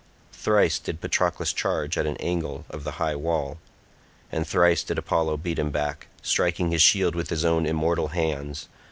Thrice 0.33 0.79
did 0.79 0.99
Patroclus 0.99 1.53
charge 1.53 1.95
at 1.95 2.07
an 2.07 2.17
angle 2.17 2.65
of 2.71 2.83
the 2.83 2.93
high 2.97 3.15
wall, 3.15 3.59
and 4.31 4.47
thrice 4.47 4.81
did 4.81 4.97
Apollo 4.97 5.37
beat 5.37 5.59
him 5.59 5.69
back, 5.69 6.07
striking 6.23 6.71
his 6.71 6.81
shield 6.81 7.13
with 7.13 7.29
his 7.29 7.45
own 7.45 7.67
immortal 7.67 8.07
hands. 8.07 8.67